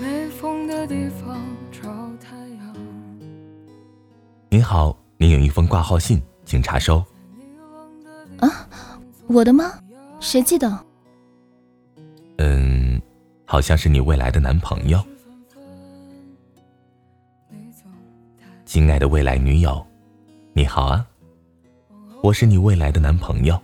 [0.00, 1.40] 没风的地方
[1.70, 1.82] 找
[2.20, 2.76] 太阳。
[4.48, 7.04] 您好，您有一封挂号信，请查收。
[8.38, 8.68] 啊，
[9.26, 9.72] 我的吗？
[10.20, 10.86] 谁寄的？
[12.38, 13.00] 嗯，
[13.44, 15.02] 好像是你未来的男朋友。
[18.64, 19.86] 亲爱的未来女友，
[20.52, 21.06] 你好啊，
[22.22, 23.60] 我是你未来的男朋友，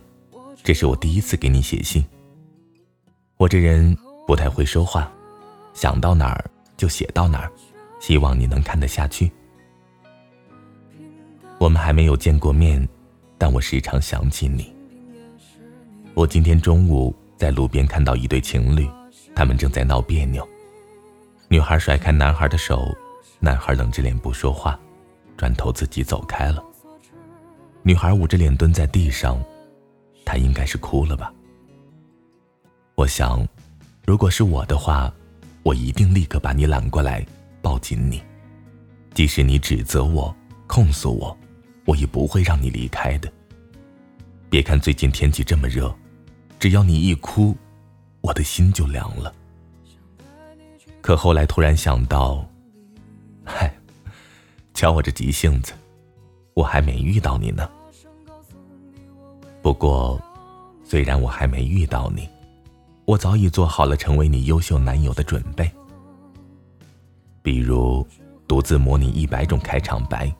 [0.63, 2.05] 这是我第一次给你写信。
[3.35, 5.11] 我这人不太会说话，
[5.73, 6.43] 想到哪儿
[6.77, 7.51] 就写到哪儿，
[7.99, 9.31] 希望你能看得下去。
[11.59, 12.87] 我们还没有见过面，
[13.37, 14.73] 但我时常想起你。
[16.13, 18.89] 我今天中午在路边看到一对情侣，
[19.35, 20.47] 他们正在闹别扭，
[21.47, 22.93] 女孩甩开男孩的手，
[23.39, 24.79] 男孩冷着脸不说话。
[25.37, 26.63] 转头自己走开了。
[27.81, 29.43] 女孩捂着脸蹲在地上，
[30.23, 31.33] 她应该是哭了吧。
[32.93, 33.47] 我想，
[34.05, 35.11] 如果是我的话，
[35.63, 37.25] 我一定立刻把你揽过来，
[37.61, 38.21] 抱紧你。
[39.13, 40.35] 即使你指责我、
[40.67, 41.37] 控诉我，
[41.85, 43.31] 我也不会让你离开的。
[44.49, 45.93] 别看最近天气这么热，
[46.59, 47.55] 只要你一哭，
[48.21, 49.33] 我的心就凉了。
[51.01, 52.45] 可后来突然想到，
[53.43, 53.73] 嗨。
[54.73, 55.73] 瞧我这急性子，
[56.53, 57.69] 我还没遇到你呢。
[59.61, 60.19] 不过，
[60.83, 62.27] 虽然我还没遇到你，
[63.11, 65.69] 我早已做好了成为你优秀男友的准备。
[67.41, 68.07] 比如，
[68.47, 70.33] 独自模拟一百种开场白，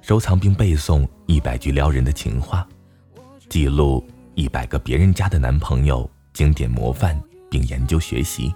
[0.00, 2.66] 收藏并背诵一百句撩人的情话，
[3.50, 4.02] 记录
[4.34, 8.54] 一百个别人家的男朋友经典模范，并研究学习。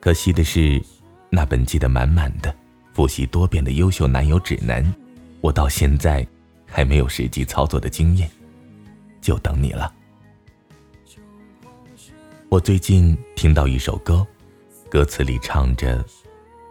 [0.00, 0.82] 可惜的是，
[1.28, 2.54] 那本记得满满的。
[2.94, 4.82] 复习多遍的优秀男友指南，
[5.42, 6.26] 我到现在
[6.64, 8.30] 还没有实际操作的经验，
[9.20, 9.92] 就等你了。
[12.50, 14.26] 我最近听到一首歌，
[14.88, 16.02] 歌词里唱着：“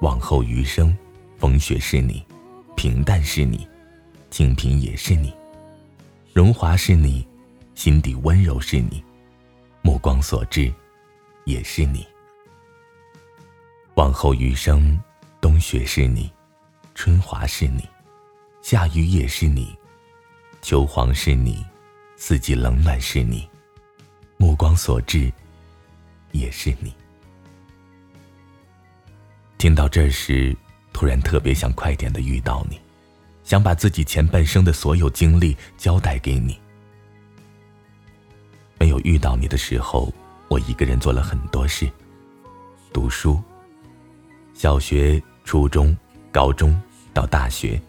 [0.02, 0.96] 往后余生，
[1.38, 2.26] 风雪是你，
[2.76, 3.68] 平淡是你，
[4.32, 5.32] 清贫也是你，
[6.34, 7.28] 荣华是你，
[7.76, 9.04] 心底温柔是你，
[9.84, 10.74] 目光所至，
[11.46, 12.04] 也是你。
[13.94, 15.00] 往后余生。”
[15.40, 16.32] 冬雪是你，
[16.96, 17.88] 春华是你，
[18.64, 19.78] 夏雨也是你，
[20.64, 21.64] 秋黄是你，
[22.16, 23.48] 四季冷暖是你，
[24.38, 25.32] 目光所至，
[26.40, 26.94] 也是你。
[29.58, 30.56] 听到这时，
[30.94, 32.80] 突然特别想快点的遇到你，
[33.44, 36.60] 想把自己前半生的所有经历交代给你。
[38.80, 40.14] 没有遇到你的时候，
[40.48, 41.90] 我一个人做了很多事，
[42.94, 43.42] 读书。
[44.54, 45.96] 小学、初中、
[46.32, 46.80] 高中
[47.14, 47.82] 到大学，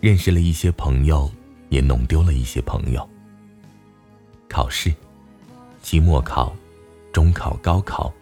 [0.00, 1.30] 认识了一些朋友，
[1.68, 3.08] 也弄丢了一些朋友。
[4.48, 4.94] 考试，
[5.82, 6.54] 期末考、
[7.16, 8.12] 中考、高考，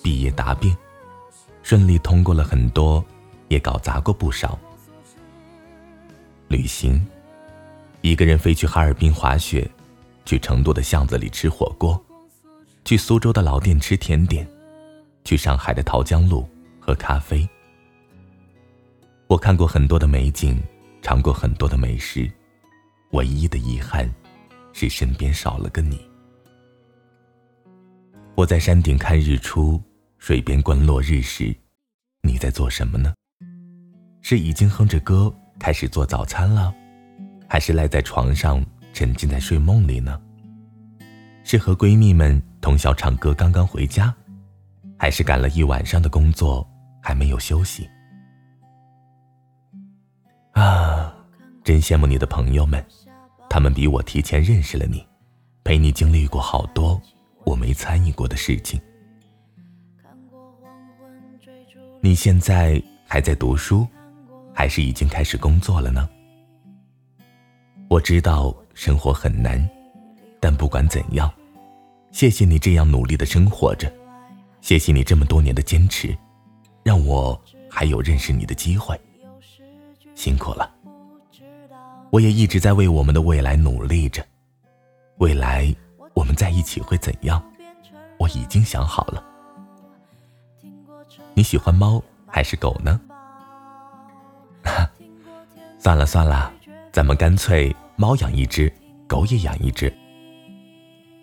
[0.00, 0.76] 毕业答辩，
[1.64, 3.04] 顺利通过了很多，
[3.48, 4.56] 也搞砸过不少。
[6.46, 7.04] 旅行，
[8.00, 9.68] 一个人飞去哈尔滨滑雪，
[10.24, 12.00] 去成都的巷子里吃火锅，
[12.84, 14.46] 去苏州的老店吃甜点，
[15.24, 16.48] 去上海的桃江路。
[16.78, 17.44] 喝咖啡。
[19.26, 20.62] 我看过很多的美景，
[21.02, 22.30] 尝过很多的美食，
[23.10, 24.08] 唯一的遗憾
[24.72, 26.08] 是身边少了个你。
[28.36, 29.80] 我在山顶看日出，
[30.18, 31.54] 水边观落日时，
[32.22, 33.14] 你在做什么呢？
[34.22, 36.74] 是已经哼着歌开始做早餐了，
[37.48, 40.20] 还是赖在床上沉浸在睡梦里呢？
[41.44, 44.12] 是和闺蜜们通宵唱歌刚刚回家，
[44.98, 46.68] 还是赶了一晚上的工作？
[47.00, 47.88] 还没有休息
[50.54, 51.14] 啊！
[51.62, 52.84] 真羡慕你的朋友们，
[53.48, 55.06] 他们比我提前认识了你，
[55.62, 57.00] 陪你经历过好多
[57.44, 58.80] 我没参与过的事情。
[62.00, 63.86] 你现在还在读书，
[64.52, 66.08] 还是已经开始工作了呢？
[67.88, 69.68] 我知道生活很难，
[70.40, 71.32] 但不管怎样，
[72.10, 73.92] 谢谢你这样努力的生活着，
[74.60, 76.16] 谢谢你这么多年的坚持。
[76.82, 77.40] 让我
[77.70, 79.00] 还有认识你的机会，
[80.14, 80.70] 辛苦了。
[82.10, 84.22] 我也一直在为我们的未来努力着。
[85.18, 85.74] 未来
[86.14, 87.42] 我们在一起会怎样？
[88.18, 89.22] 我已经想好了。
[91.34, 93.00] 你喜欢猫还是狗呢？
[95.78, 96.52] 算了算了，
[96.92, 98.72] 咱们干脆猫养一只，
[99.06, 99.92] 狗也养一只。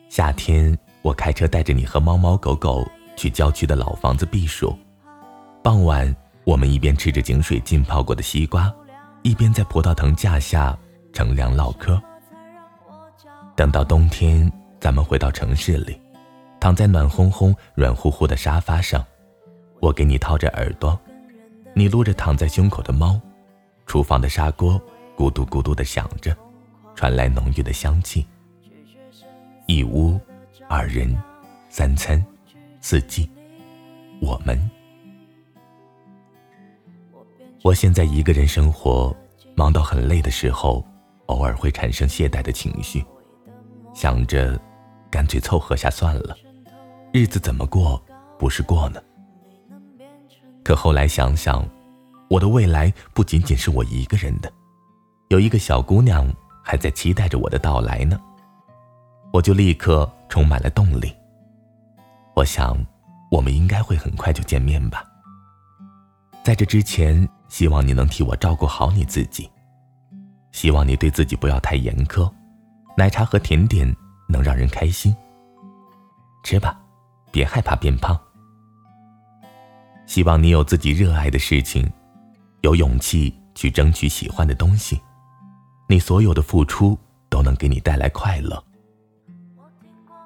[0.09, 2.85] 夏天我开车带着你和猫猫狗狗
[3.15, 4.77] 去郊区的老房子避暑。
[5.63, 8.71] 傍晚，我们一边吃着井水浸泡过的西瓜，
[9.23, 10.77] 一边在葡萄藤架下
[11.13, 11.99] 乘凉唠嗑。
[13.55, 16.01] 等到冬天，咱们回到城市里，
[16.59, 19.05] 躺在暖烘烘、软乎乎的沙发上，
[19.79, 20.99] 我给你掏着耳朵，
[21.75, 23.21] 你撸着躺在胸口的猫，
[23.85, 24.81] 厨房的砂锅
[25.15, 26.35] 咕嘟咕嘟的响着，
[26.95, 28.25] 传来浓郁的香气。
[29.67, 30.19] 一屋，
[30.67, 31.15] 二人，
[31.69, 32.25] 三餐，
[32.81, 33.29] 四季，
[34.19, 34.59] 我们。
[37.61, 39.15] 我现在一个人生活，
[39.53, 40.83] 忙到很累的时候，
[41.27, 43.05] 偶尔会产生懈怠的情绪，
[43.93, 44.59] 想着，
[45.11, 46.35] 干脆凑合下算了，
[47.11, 48.01] 日子怎么过
[48.39, 49.01] 不是过呢？
[50.63, 51.67] 可后来想想，
[52.29, 54.51] 我的未来不仅仅是我一个人的，
[55.29, 58.19] 有一个小姑娘还在期待着我的到来呢。
[59.33, 61.13] 我就立刻充满了动力。
[62.35, 62.77] 我想，
[63.29, 65.03] 我们应该会很快就见面吧。
[66.43, 69.49] 在这之前，希望你能替我照顾好你自己，
[70.51, 72.31] 希望你对自己不要太严苛，
[72.95, 73.93] 奶茶和甜点
[74.31, 75.15] 能让人开心。
[76.43, 76.79] 吃吧，
[77.31, 78.19] 别害怕变胖。
[80.07, 81.91] 希望你有自己热爱的事情，
[82.61, 84.99] 有勇气去争取喜欢的东西，
[85.87, 86.97] 你所有的付出
[87.29, 88.61] 都能给你带来快乐。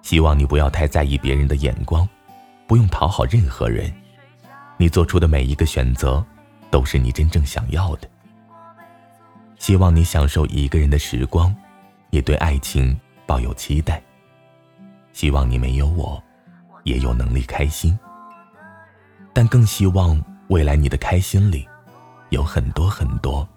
[0.01, 2.07] 希望你不要太在意别人的眼光，
[2.67, 3.91] 不用讨好任何人。
[4.77, 6.23] 你做出的每一个选择，
[6.69, 8.09] 都是你真正想要的。
[9.57, 11.55] 希望你享受一个人的时光，
[12.09, 14.01] 也对爱情抱有期待。
[15.13, 16.21] 希望你没有我，
[16.83, 17.97] 也有能力开心。
[19.33, 21.67] 但更希望未来你的开心里，
[22.29, 23.47] 有很多很多，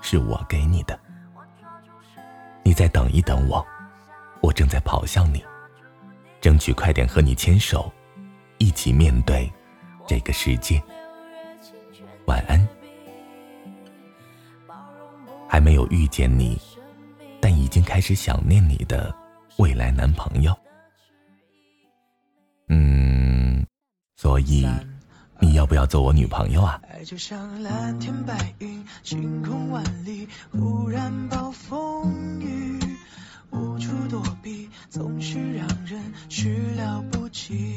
[0.00, 0.98] 是我给你的。
[2.62, 3.66] 你再等一等我，
[4.40, 5.44] 我正在跑向你。
[6.40, 7.92] 争取快点和你牵手，
[8.58, 9.50] 一起面对
[10.06, 10.82] 这个世界。
[12.26, 12.66] 晚安。
[15.48, 16.60] 还没有遇见你，
[17.40, 19.14] 但已经开始想念你的
[19.58, 20.56] 未来男朋友。
[22.68, 23.66] 嗯，
[24.16, 24.66] 所以
[25.40, 26.80] 你要不要做我女朋友啊？
[26.90, 32.78] 爱就像蓝天白云，晴空万里，忽然暴风雨。
[33.50, 35.98] 无处躲避，总是让人
[36.28, 37.67] 始料不及。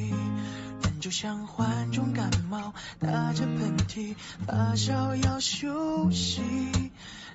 [1.22, 4.16] 像患重感冒，打着喷嚏，
[4.48, 6.42] 发烧要休息。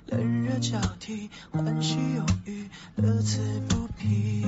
[0.07, 2.67] 冷热交替，欢喜忧郁，
[2.97, 4.45] 乐此不疲。